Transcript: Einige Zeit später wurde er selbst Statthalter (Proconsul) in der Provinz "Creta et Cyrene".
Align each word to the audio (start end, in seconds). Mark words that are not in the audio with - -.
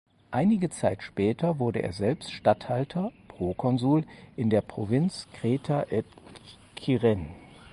Einige 0.31 0.71
Zeit 0.71 1.03
später 1.03 1.59
wurde 1.59 1.83
er 1.83 1.93
selbst 1.93 2.31
Statthalter 2.31 3.11
(Proconsul) 3.27 4.03
in 4.35 4.49
der 4.49 4.61
Provinz 4.61 5.27
"Creta 5.33 5.85
et 5.91 6.07
Cyrene". 6.79 7.27